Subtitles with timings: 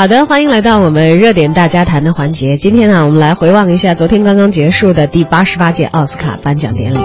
[0.00, 2.56] 好的，欢迎来到我们热点大家谈的环节。
[2.56, 6.98] 今天呢，我们来回望一下昨天刚刚结束的第八十八届奥斯卡颁奖典礼。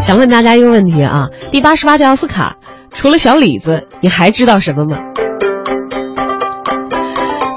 [0.00, 2.56] 想问大家一个问题啊，第八十八届奥斯卡
[2.92, 4.98] 除了小李子，你还知道什么吗？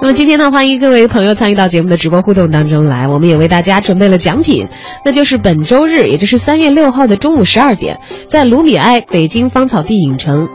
[0.03, 3.07] 那么今天呢，欢迎各位朋友参与到节目的直播互动当中来。
[3.07, 4.67] 我们也为大家准备了奖品，
[5.03, 10.49] 那就是本周日，也就是三月六号的中午十二点，在卢米埃北京芳草地影城。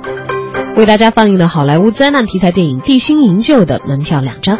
[0.77, 4.59] 为大家放映的好莱坞灾难题材电影《地心营救》的门票两张。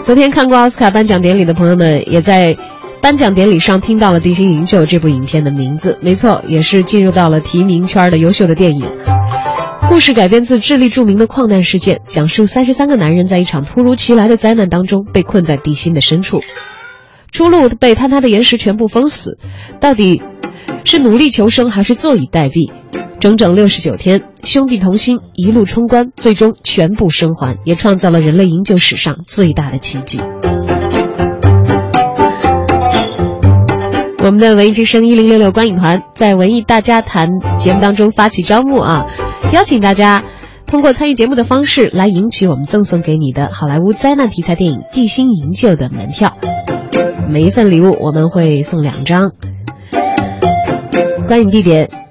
[0.00, 2.56] 昨天看过奥斯卡颁奖典礼的朋友们，也在
[3.02, 5.98] 颁奖典礼上听到了《地心营救》这部影片的名字。
[6.00, 8.86] 没错，也是进入到了提名圈的优秀的电影。
[9.90, 16.40] 故事改编自智利著名的矿难事件，讲述三十三个男人在一场突如其来的灾难当中被困在地心的深处，
[17.32, 19.38] 出路被坍塌的岩石全部封死，
[19.80, 20.22] 到底
[20.84, 22.70] 是努力求生还是坐以待毙？
[23.20, 30.20] 整整六十九天，兄弟同心，一路冲关，最终全部生还，也创造了人类营救史上最大的奇迹。
[34.18, 37.28] 我们的文艺之声一零六六观影团在文艺大家谈
[37.58, 39.06] 节目当中发起招募啊，
[39.52, 40.22] 邀请大家
[40.66, 46.34] 通过参与节目的方式来赢取我们赠送给你的好莱坞灾难题材电影《地心营救》的门票。
[47.28, 49.32] 每一份礼物我们会送两张。
[51.26, 52.07] 观影地点。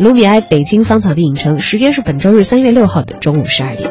[0.00, 3.90] 卢比埃北京芳草地影城，时间是本周日三月六号的中午十二点。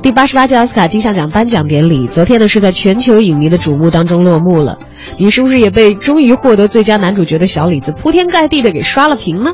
[0.00, 4.78] 第八十八届奥斯卡金像奖颁奖典礼，昨天呢是在全球影迷的瞩目当中落幕了。
[5.18, 9.52] 你是不是也被终于获得最佳男主角的小李子铺天盖地的给刷了屏呢？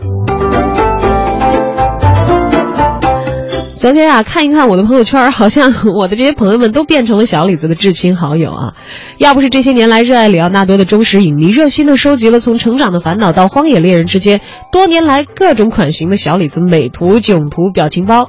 [3.79, 8.75] 昨天啊，看一看我的朋友圈，好像我的这些朋友们都变成了小李子的至亲好友啊。
[9.19, 14.41] 要不是这些年来热爱里奥纳多的忠实影迷，热心的收集了从《成长的烦恼》到《荒野猎人》之间
[14.73, 18.29] 多年来各种款型的小李子美图、囧图、表情包，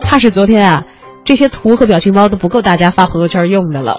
[0.00, 0.84] 怕是昨天啊，
[1.24, 3.98] 这些图和表情包都不够大家发朋友圈用的了。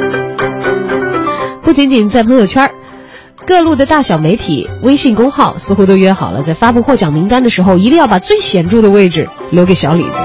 [1.64, 2.70] 不仅仅在朋友圈。
[3.46, 10.18] 各路的大小媒体、微信公号似乎都约好了，在发布获奖名单的时候，一定要把最显著的位置留给小李子。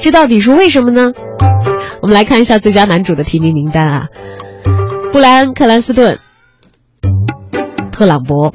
[0.00, 1.12] 这到底是为什么呢？
[2.02, 4.08] 我们来看一下最佳男主的提名名单啊：
[5.12, 6.18] 布莱恩·克兰斯顿、
[7.92, 8.52] 特朗博、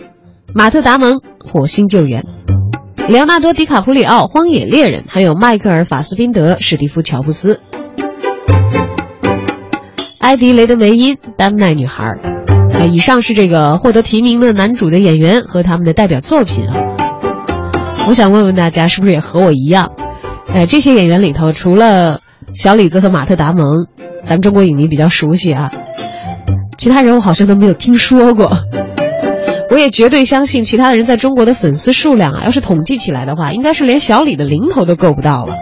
[0.53, 1.15] 马特·达蒙，
[1.49, 2.25] 《火星救援》；
[3.11, 7.61] 莱昂纳多·迪卡普里奥，《荒野猎人》；还有迈克尔·法斯宾德、史蒂夫·乔布斯。
[10.19, 12.05] 埃迪·雷德梅因，《丹麦女孩》。
[12.77, 16.75] 啊，以上是这个获得提名的男主的演员和他们的代表作品啊。
[18.07, 19.91] 我想问问大家，是不是也和我一样？
[20.53, 22.21] 哎，这些演员里头，除了
[22.53, 23.85] 小李子和马特·达蒙，
[24.23, 25.71] 咱们中国影迷比较熟悉啊，
[26.77, 28.57] 其他人我好像都没有听说过。
[29.69, 35.53] 我也绝对相信，其他的人在中国的粉丝数量啊，要是统计起来的话，应该是连小李的零头都够不到了。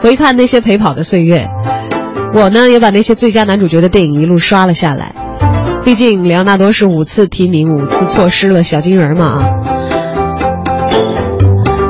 [0.00, 1.48] 回看那些陪跑的岁月，
[2.34, 5.14] 我呢也把那些最佳男主角的电影一路刷了下来。
[5.84, 9.50] 毕竟里奥纳多是五次提名，五次错失了小金人嘛啊。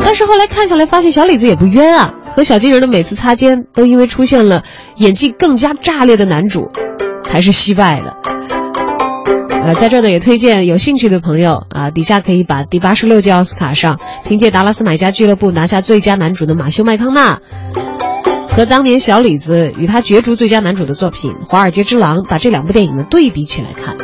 [0.05, 4.65] 但是后来看下来，发现小李子也不冤啊，和小金人的每次擦肩，都因为出现了
[4.97, 6.69] 演技更加炸裂的男主，
[7.25, 8.17] 才是惜败的。
[9.63, 17.41] 呃，在这呢也推荐有兴趣的朋友啊，底下可以把第八十六届奥斯卡上凭借《达拉斯买家俱乐部》拿下最佳男主的马修麦康纳。
[18.57, 23.97] 和当年小李子与他角逐最佳男主的作品《华尔街之狼》，把这两部电影呢对比起来看，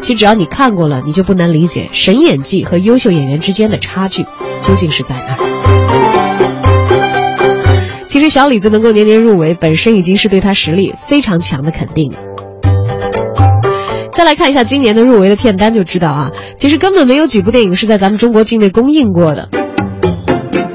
[0.00, 4.22] 其实只要你看过了，你就不难理解神演技和优秀演员之间的差距
[4.62, 5.36] 究竟是在哪。
[8.08, 12.12] 其实小李子能够年年入围，本身已经是对他实力非常强的肯定。
[14.12, 19.48] 再来看一下今年的入围的片单，就知道啊，其实根本没有几部电影是在咱们中国境内公映过的。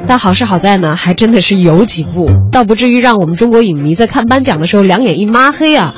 [0.09, 5.93] 但好是好在呢，还真的是有几部，倒不至于让我们中国影迷在看颁奖的时候两眼一抹黑啊。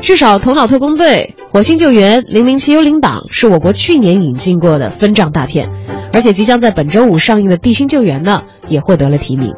[0.00, 5.68] 至少《头脑特工队》《火星救援》《零零七幽灵党》是我国去年引进过的分账大片，
[6.10, 9.52] 而且即将在本周五上映的《地心救援》呢，也获得了提名。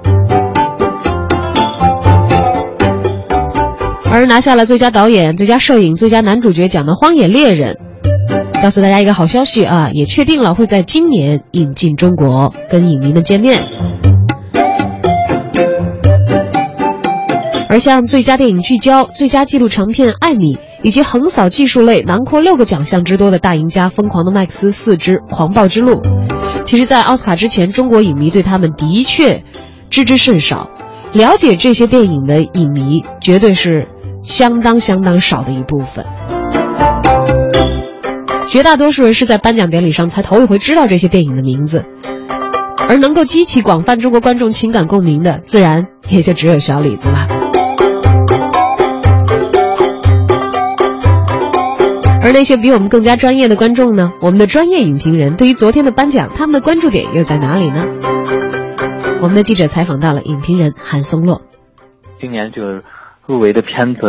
[4.10, 7.74] 而拿下了最佳导演、最佳摄影、最佳男主角奖的《荒野猎人》。
[8.62, 13.60] 告诉大家一个好消息啊，也确定了会在今年引进中国，跟影迷们见面。
[17.68, 26.00] 而像最佳电影聚焦、最佳纪录长片《艾米》，以及横扫技术类、囊括六个奖项之多的大赢家《疯狂的麦克斯四之狂暴之路》，
[26.64, 29.42] 其实，在奥斯卡之前，中国影迷对他们的确
[29.90, 30.70] 知之甚少，
[31.12, 33.88] 了解这些电影的影迷绝对是
[34.22, 36.04] 相当相当少的一部分。
[38.56, 41.84] 绝大多数人是在颁奖典礼上才头一回知道这些电影的名字，
[42.88, 47.28] 而能够激起广泛中国观众情感共鸣的，自然也就只有小李子了。
[52.22, 54.12] 而那些比我们更加专业的观众呢？
[54.22, 57.84] 我们的专业影评人对于昨天的颁奖，他们的关注点又在哪里呢？
[59.20, 61.42] 我们的记者采访到了影评人韩松洛。
[62.18, 62.82] 今年就是
[63.26, 64.00] 入围的片子，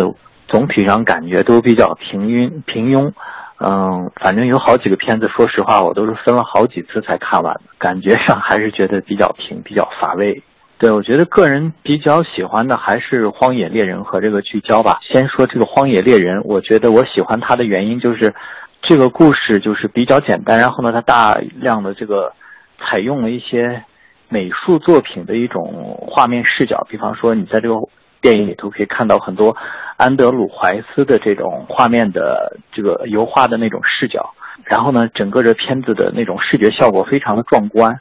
[0.48, 3.12] 总体上感觉都比较平庸平庸。
[3.60, 10.44] 嗯，反正有好几个片子，说实话，我都是分了好几次才看完的，感觉上还是觉得比较平，比较乏味。
[10.78, 15.00] 对，我觉得个人比较喜欢的还是《荒野猎人》和这个聚焦吧。
[15.02, 18.36] 先说这个《荒野猎人》，我觉得我喜欢它的原因就是，
[18.84, 22.32] 这个故事就是比较简单，然后呢，它大量的这个
[22.78, 23.84] 采用了一些
[24.30, 27.74] 美术作品的一种画面视角，比方说你在这个
[28.22, 29.56] 电影里头可以看到很多
[29.98, 34.34] 安德鲁怀斯的这种画面的这个油画的那种视角，
[34.64, 38.00] 然后呢，整个这片子的那种视觉效果非常的壮观。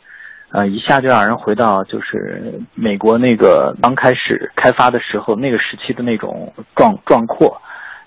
[0.52, 7.60] 呃，一下就让人回到就是美国那个刚开始开发的时候那个时期的那种壮壮阔，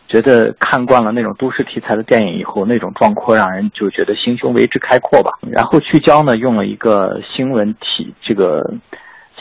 [0.07, 5.37] 觉得看惯了那种都市题材的电影以后，那种壮阔让人就觉得心胸为之开阔吧。
[5.51, 8.73] 然后聚焦呢，用了一个新闻体，这个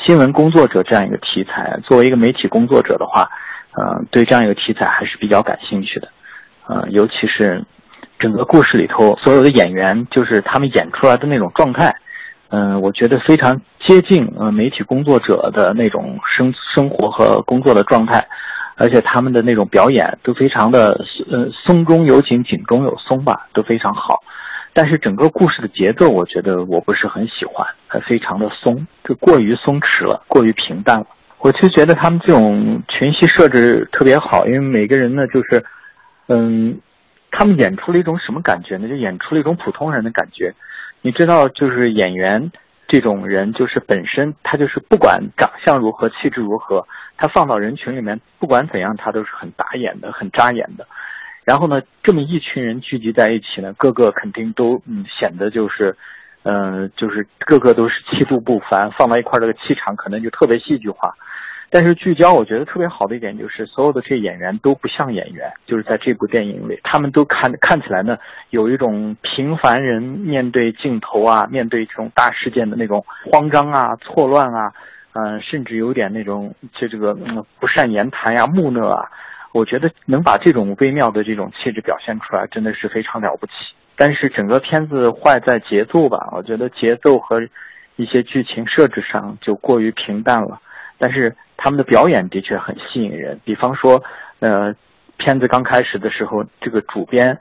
[0.04, 1.78] 新闻工作者这样一个题材。
[1.84, 3.28] 作为一个媒体工作者的话，
[3.72, 6.08] 呃，对这样一个题材还是比较感兴趣的。
[6.66, 7.64] 呃，尤其是
[8.18, 11.94] 整个故事里头所有的演员，就是他们演出来的那种状态。
[12.50, 18.26] 嗯，我觉得非常接近呃媒体工作者的那种生生活和工作的状态，
[18.76, 24.22] 而且他们的那种表演都非常的呃松中有紧，紧中有松吧，都非常好。
[24.72, 31.06] 但是整个故事的节奏，我觉得我不是很喜欢，还非常的松，就过于松弛了，过于平淡了。
[31.40, 35.64] 我就觉得他们这种群戏设置特别好，因为每个人呢，就是
[36.26, 36.80] 嗯，
[37.30, 38.88] 他们演出了一种什么感觉呢？
[38.88, 40.54] 就演出了一种普通人的感觉。
[41.00, 42.50] 你知道，就是演员
[42.88, 46.86] 这种人，就是本身他就是不管长相如何，气质如何，
[47.16, 50.86] 他放到人群里面，不管怎样，他都是很打眼的，很扎眼的。
[51.48, 55.96] 然后呢，这么一群人聚集在一起呢，个个肯定都嗯显得就是，
[56.42, 61.14] 嗯，就是个个都是气度不凡，放到一块儿这个气场可能就特别戏剧化。
[61.70, 68.18] 但是聚焦，我觉得特别好的一点就是，所有的这演员都不像演员，就是在这部电影里，他们都看看起来呢，
[68.50, 73.02] 有一种平凡人面对镜头啊，面对这种大事件的那种
[73.32, 74.74] 慌张啊、错乱啊，
[75.14, 77.14] 嗯，甚至有点那种就这个
[77.58, 79.08] 不善言谈呀、木讷啊。
[79.52, 83.52] 我觉得能把这种微妙的这种气质表现出来，真的是非常了不起。
[83.96, 87.40] 但是整个片子坏在节奏吧，我觉得节奏和
[87.96, 90.60] 一些剧情设置上就过于平淡了。
[90.98, 94.02] 但是他们的表演的确很吸引人，比方说，
[94.40, 94.74] 呃，
[95.16, 97.36] 片子刚开始的时候，这个主编，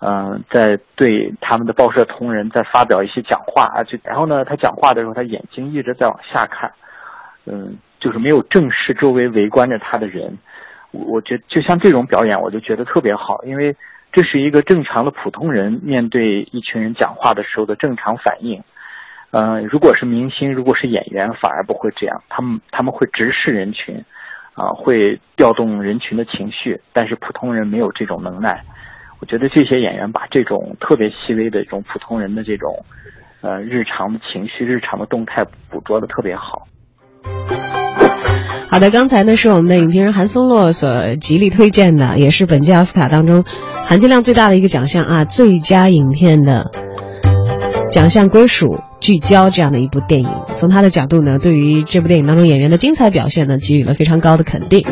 [0.00, 6.70] 嗯，在对他们的报社同仁在发表一些讲话啊，就然后呢，他讲话的时候，他眼睛一直在往下看，
[7.46, 10.38] 嗯，就是没有正视周围围观着他的人，
[10.92, 13.76] 我我觉就像这种表演，我就觉得特别好，因为
[14.12, 18.62] 这是一个正常的普通人面对一群人讲话的时候的正常反应。
[19.32, 22.22] 嗯，如果是明星，如果是演员，反而不会这样。
[22.28, 24.02] 他们他们会直视人群，
[24.54, 26.80] 啊，会调动人群的情绪。
[26.92, 28.62] 但是普通人没有这种能耐。
[29.20, 32.84] 我觉得这些演员把这种特别细微的这种普通人的这种，
[33.42, 36.66] 呃，日常的情绪、日常的动态捕捉的特别好。
[38.68, 43.44] 好的，刚才呢是我们的影评人韩松洛所极力推荐的，也是本届奥斯卡当中
[43.84, 46.70] 含金量最大的一个奖项啊，最佳影片的
[47.90, 48.80] 奖项归属。
[48.98, 54.84] 聚焦这样的一部电影，从他的角度呢，对于这部电影当中演员的精彩表现呢，给予了非常高的肯定。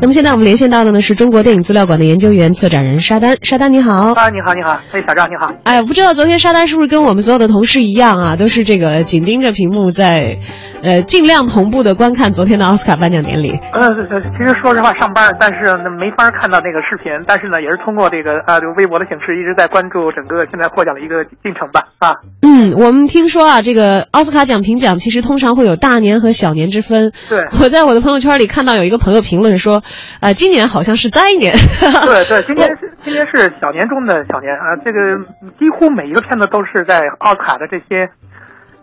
[0.00, 3.36] 那么现在我们连线到的呢是中国电影资料馆的研究员、策展人沙丹。
[3.42, 5.52] 沙丹你好，啊，你好，你好，哎，小赵你好。
[5.64, 10.38] 哎，不知道昨天沙丹是不是跟我们所有的同事一样啊，都是这个紧盯着屏幕在。
[10.82, 13.58] 呃，尽量同步的观看昨天的奥斯卡颁奖典礼。
[13.72, 21.82] 呃，其实说实话，上班，但是呢没法看到那个视频，但是呢，也是通过这个啊，这个微博的形式，一直在关注整个现在获奖的一个进程吧。
[21.98, 27.10] 啊，嗯，我们听说啊，这个奥斯卡奖评奖其实通常会有大年和小年之分。
[27.28, 29.82] 对， 我在我的朋友圈里看到有一个朋友评论说，
[30.20, 31.54] 呃，今年好像是灾年。
[32.06, 35.18] 对对，今年 是今年是小年中的小年啊，这个
[35.58, 38.08] 几乎每一个片子都是在奥斯卡的这些。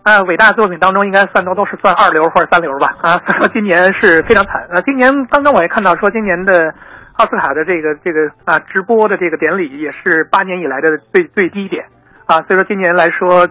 [0.06, 2.94] 啊，伟大作品当中应该算都都是算二流或者三流吧？
[3.02, 4.62] 啊，说今年是非常惨。
[4.70, 6.72] 啊，今年刚刚我也看到说，今年的
[7.14, 11.84] 奥斯卡的这个这个啊直播的这个典礼也是八年以来的最最低点
[12.26, 12.38] 啊。
[12.42, 13.48] 所以说今年来说，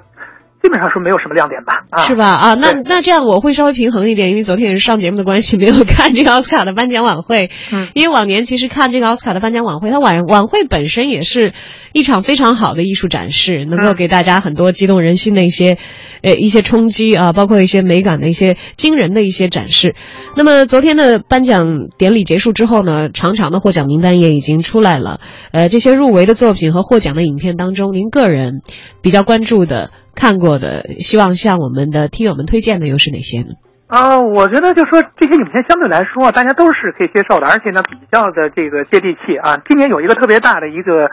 [0.65, 1.85] 基本上是没有什么亮点吧？
[1.91, 2.25] 啊，是吧？
[2.25, 7.51] 啊，那那这样我会稍微平衡一点，因为昨天也是上节目的关系，没有看这个奥斯卡的颁奖晚会。
[7.71, 11.53] 嗯因为往年其实看这个奥斯卡的颁奖晚会，它晚晚会本身也是
[11.93, 15.77] 一场非常好的艺术展示，能够嗯给大家很多激动人心的一些，
[16.23, 19.93] 呃一些冲击啊，包括一些美感的一些惊人的一些展示。
[20.35, 21.67] 那么昨天的颁奖
[21.99, 25.19] 典礼结束之后呢，长长的获奖名单也已经出来了。
[25.51, 28.61] 呃，这些入围的作品和获奖的影片当中，您个人
[29.03, 33.53] 比较关注的、看过的，希望向我们的听友们推荐的又是哪些呢？
[33.87, 39.61] 啊，我觉得就说这些影片相对来说，大家都是可以接受的，而且呢比较的这个接地气啊。
[39.67, 41.11] 今年有一个特别大的一个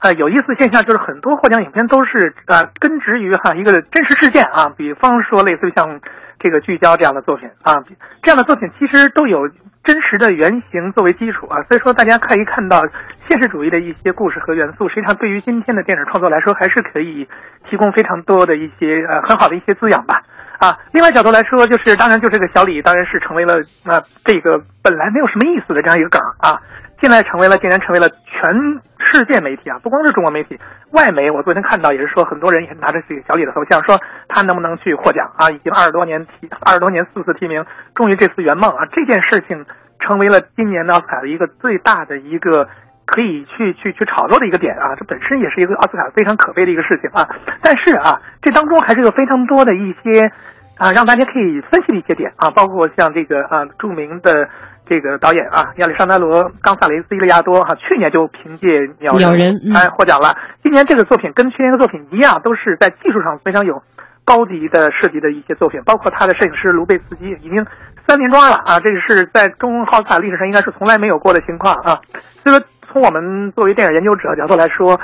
[0.00, 6.00] 呃有意思现象，就是很多获奖影片都是呃根植于哈一个真实事件啊，比方说类似于像
[6.38, 7.80] 这个聚焦这样的作品啊，
[8.22, 9.48] 这样的作品其实都有
[9.82, 12.82] 真实的原型作为基础啊，所以说大家可以看到
[13.28, 17.26] 现实主义的一些故事和元素，实际上对于今天的电影创作来说，还是可以
[17.68, 20.22] 提供非常多的一些呃很好的一些滋养吧。
[20.58, 23.54] 啊，另外角度来说，就是当然就这个小李当然是成为了
[23.86, 26.60] 啊、这个本来没有什么意思的这样一个梗啊，
[27.00, 28.52] 现在成为了竟然成为了全
[28.98, 30.58] 世界媒体啊，不光是中国媒体，
[30.92, 35.50] 外媒我昨天看到也是说很多人也拿着这个小李的头像，说他能不能去获奖啊？
[35.50, 37.64] 已经二十多年提二十多年四次提名，
[37.94, 38.86] 终于这次圆梦啊！
[38.92, 39.64] 这件事情
[39.98, 42.68] 成为了今年的奥斯卡的一个最大的一个。
[43.06, 47.28] 可以去去去炒作的一个点啊，这本身也是一个奥斯卡非常可悲的一个事情啊。
[47.60, 50.30] 但是啊，这当中还是有非常多的一些
[50.78, 54.48] 啊，让大家可以分析的一些点啊，包括像这个啊著名的
[54.90, 58.66] 这个导演啊亚历山大罗·冈萨雷斯·伊利亚多哈、去年就凭借
[58.98, 60.34] 《鸟鸟人嗯哎获奖了。
[60.64, 63.80] 今年这个作品跟去年的作品一样，都是在技术上非常有
[64.24, 67.64] 高级的设计的一些作品，包括他的摄影师卢贝斯基已经
[68.04, 72.00] 三连庄了啊，这个是在中奥斯卡历史上应该是从来没有过的情况啊。
[72.42, 74.98] 所以说，从我们作为电影研究者角度来说，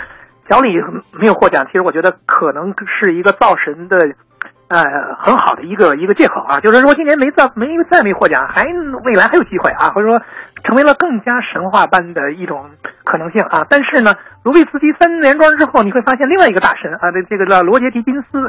[0.51, 0.75] 小李
[1.13, 3.97] 没有获奖，其实我觉得可能是一个造神的。
[4.69, 4.83] 呃，
[5.19, 8.65] 很好的一个一个借口啊，就是说今年没再没再没获奖，还
[9.05, 10.21] 未来还有机会啊，或者说
[10.65, 12.69] 成为了更加神话般的一种
[13.05, 13.65] 可能性啊。
[13.71, 18.43] 但是呢，卢贝斯基三连庄之后，你会发现另外一个大神啊，这这个叫罗杰·狄金斯，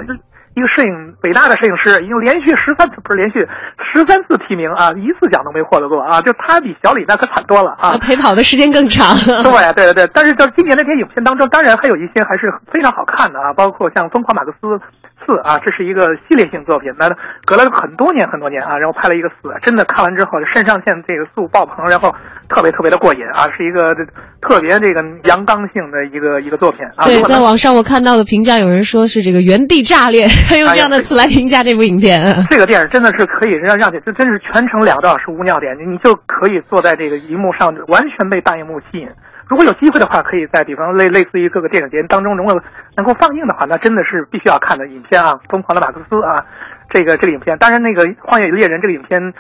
[0.58, 3.46] 一个摄影北大的摄影师，已经连续十三次不是连续
[3.94, 7.94] 十三次提名啊，一次奖都没获得过啊，就他比小李那可惨多了啊。
[8.02, 9.14] 陪跑的时间更长。
[9.46, 14.82] 对对对对，但是在今年的这些影片当中，当然还有一些还是非常好看的啊，包括像《疯狂马克思
[15.22, 17.06] 四》啊，这是一个系列性作品，那
[17.46, 22.16] 隔了很多年很多年啊，然后拍了一个四，真的看完之后肾上腺这个素爆棚，然后
[22.50, 23.94] 特别特别的过瘾啊，是一个
[24.42, 27.06] 特别这个阳刚性的一个一个作品啊。
[27.06, 32.22] 对，在网上我看到的评价，有人说是这个原地炸裂，还用这样的词来评价这部影片。
[32.50, 39.10] 这个电影真的是可以让让你，这真是全程两个多小时无尿点，你就可以坐在这个荧幕上，完全被大荧幕吸引。
[39.50, 42.62] 如果有机会的话，可以在比方类类似于各个电影节当中，如果
[42.96, 46.46] 能够放映的话，那真的是必须要看的影片啊，《疯狂的马克思》啊，
[46.90, 47.58] 这个这个影片。
[47.58, 49.34] 当然，那个《荒野猎人》这个影片，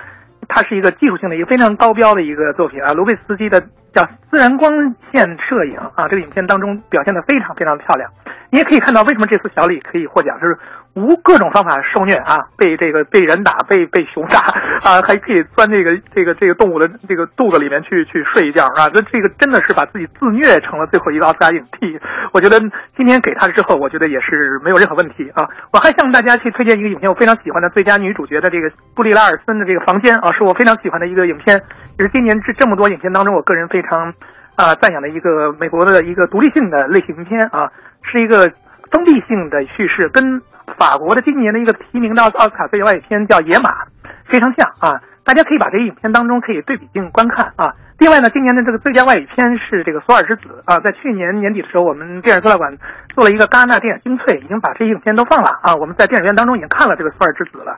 [0.48, 3.62] 它是一个技术性的一个非常高标的一个作品啊，卢贝斯基的
[3.98, 4.70] 叫自然光
[5.12, 8.08] 线摄影啊，这个影片当中表现的非常非常漂亮。
[8.50, 10.58] 你也可以看到为什么这次小李可以获奖，就是
[10.94, 14.40] 无各种方法受虐啊，被这个被人打，被被熊杀
[14.84, 22.00] 啊，还可以钻这个这个这个动物的这个肚子里面去去睡一觉啊，这这个真的是把自己自虐成了最后一个奥斯卡影帝。
[22.32, 22.60] 我觉得
[22.96, 25.44] 今天给他之后，我觉得也是没有任何问题啊。
[25.74, 31.60] 我还向大家去推荐一个影片，我非常喜欢的最佳女主角的这个布丽拉尔森的这个房间啊，是我非常喜欢的一个影片，
[32.00, 33.87] 也是今年这这么多影片当中，我个人非常。
[33.90, 34.14] 常
[34.56, 37.72] 啊，赞扬的一个美国的一个独立性的类型片啊，
[38.04, 38.52] 是一个
[38.92, 40.42] 封闭性的叙事，跟
[40.78, 43.72] 法国的今年的一个提名的奥斯卡最佳外语片叫《野马》
[44.26, 45.02] 非常像啊。
[45.24, 47.76] 大家可以把这个影片当中可以对比性观看啊。
[48.00, 52.78] 另外呢，今年的这个最佳外语片是这个《索尔之子》啊，在去年年底的时候，我们电影资料馆
[53.14, 55.76] 做了一个戛纳电影精粹，已经把这些影片都放了啊。
[55.76, 57.78] 我们在电影院当中已经看了这个《索尔之子》了，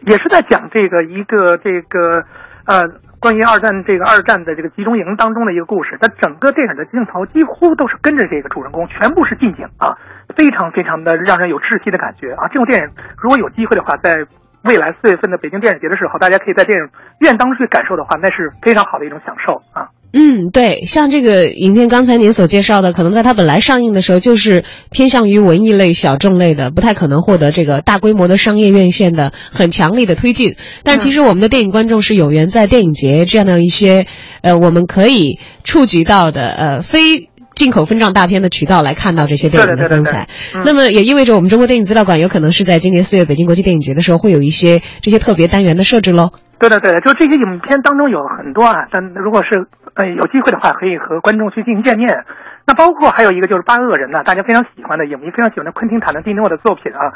[0.00, 2.24] 也是在讲这个一个这个
[2.66, 2.82] 呃。
[3.22, 9.94] 关于二战这个二战的这个集中营当中的一个故事，它整个电影的镜头几乎都是跟着这个主人公，全部是近景啊，
[10.34, 12.48] 非常非常的让人有窒息的感觉啊！
[12.48, 14.26] 这部电影如果有机会的话，在
[14.64, 16.90] 未来四月份的北京电影节的时候，大家可以在电影
[17.20, 19.86] 院当中去感受的话，那是非常好的一种享受啊。
[20.12, 30.54] 嗯，对，像这个影片，刚才您所介绍的，可能在它本来上映的时候就是偏向于文艺类、小众类的，不太可能获得这个大规模的商业院线的很强力的推进。
[30.82, 34.06] 但其实我们的电影观众是有缘在电影节这样的一些，
[34.42, 37.31] 呃，我们可以触及到的，呃，非。
[37.54, 40.28] 进口分账大片的渠道来看到这些电影的风采，
[40.64, 46.30] 那么也意味着我们中国电影资料馆有可能是在今年四月北京国际电影节的时候会有一些这些特别单元的设置喽。
[46.58, 52.08] 对对对，就这些影片当中有很多啊，但如果是呃有机会的话，可以和观众去进行见面。
[52.66, 57.12] 那包括还有一个就是《八恶人》呢，大家非常喜欢的影迷非常喜欢的昆汀·塔伦蒂诺的作品啊。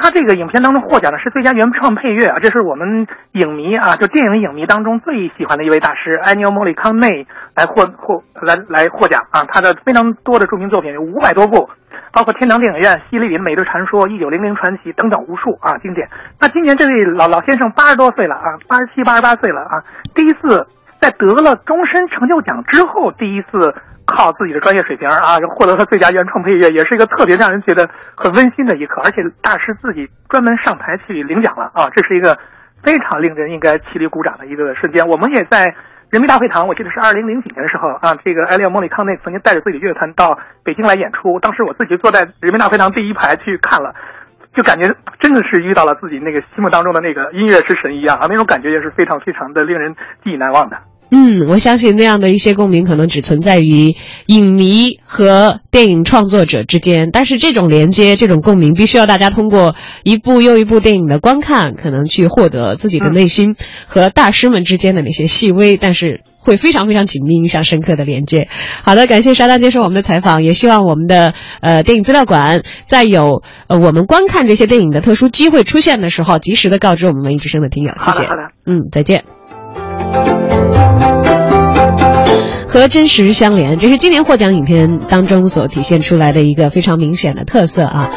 [0.00, 7.26] 他这个影片当中获奖的是最佳原创配乐啊，这是我们影迷啊，就电影影迷当中最喜欢的一位大师埃尼奥·莫里康内
[7.56, 9.42] 来获获来来获奖啊。
[9.48, 11.68] 他的非常多的著名作品有五百多部，
[12.12, 16.08] 包括《天堂电影院》《西里里的美队传说》《一九零零传奇》等等无数啊经典。
[16.40, 19.82] 那今年这位老老先生八十多岁了啊，八十七、八十八岁了啊，
[20.14, 20.64] 第一次
[21.00, 23.74] 在得了终身成就奖之后，第一次。
[24.10, 27.86] 靠自己的专业水平啊，获得了最佳原创配乐，也是一个特别让人觉得
[28.16, 29.02] 很温馨的一刻。
[29.04, 32.38] 而且大师自己专门上台去领奖了啊，这是一个
[32.82, 35.06] 非常令人应该起立鼓掌的一个瞬间。
[35.06, 35.62] 我们也在
[36.08, 43.94] 人民大会堂，我记得是二零零几年的时候啊，这个艾利奥·莫里康内曾经带着自己乐团到北京来演出，当时我自己坐在人民大会堂第一排去看了，
[44.58, 50.76] 就感觉真的是遇到了自己那个心目当中的那个音乐之神一样啊，那种感觉也是非常非常的令人记忆难忘的。
[51.12, 53.94] 嗯，我相信那样的一些共鸣可能只存在于
[54.26, 63.54] 影迷和电影创作者之间，但是这种连接、这种共鸣，必须要大家通过一部又一部电影的观看，可能去获得自己的内心
[63.86, 68.48] 和大师们之间的那些细微，但是会非常非常紧密、印象深刻的连接。
[68.82, 77.92] 好的，感谢沙丹接受我们的采访，也希望我们的呃电影资料馆在有呃我们观看这些电影的特殊机会出现的时候，及时的告知我们文艺之声的听友。
[77.98, 78.26] 谢谢。
[78.26, 79.24] 好的，嗯，再见。
[82.68, 88.10] 和真实相连，这是今年获奖影片当中所体现出来的一个非常明显的特色啊。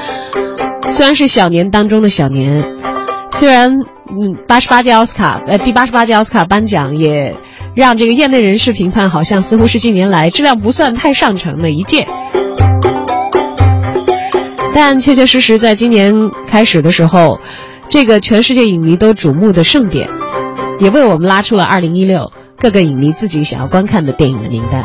[0.92, 2.64] 虽然是小年当中的小年，
[3.32, 7.36] 虽然嗯八十八届奥斯卡呃第八十八届奥斯卡颁奖也
[7.74, 12.08] 让这个业内人士评判，好像似乎是近年来质量不算太上乘的一届，
[14.74, 16.14] 但确确实实在今年
[16.48, 17.40] 开始的时候，
[17.90, 20.10] 这个全世界影迷都瞩目的盛典，
[20.80, 22.32] 也为我们拉出了2016。
[22.58, 24.84] 各个影迷自己想要观看的电影的名单。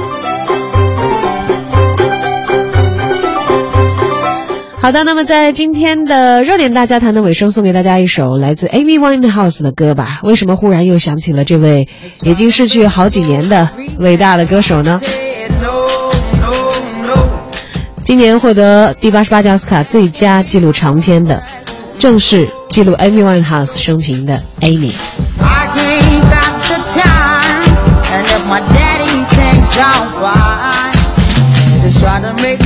[4.79, 10.21] 好的，那么在今天的热点大家谈的尾声，送给大家一首来自 Amy Winehouse 的歌吧。
[10.23, 11.89] 为什么忽然又想起了这位
[12.23, 13.69] 已经逝去好几年的
[13.99, 15.01] 伟大的歌手呢？
[18.05, 21.43] 今年获得第八十八届奥斯卡最佳纪录长片的，
[21.99, 24.93] 正是记录 Amy Winehouse 生平的 Amy。
[32.39, 32.57] my